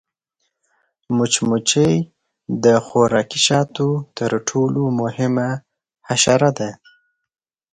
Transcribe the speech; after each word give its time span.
مچمچۍ 1.17 1.93
د 2.63 2.65
خوراکي 2.85 3.39
شاتو 3.47 3.89
تر 4.17 4.31
ټولو 4.49 4.81
مهمه 5.01 5.49
حشره 6.07 6.51
ده 6.57 6.69